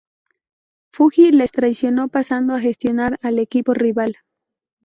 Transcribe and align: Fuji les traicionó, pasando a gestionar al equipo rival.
Fuji 0.91 1.31
les 1.31 1.51
traicionó, 1.51 2.07
pasando 2.07 2.55
a 2.55 2.59
gestionar 2.59 3.19
al 3.21 3.37
equipo 3.37 3.75
rival. 3.75 4.15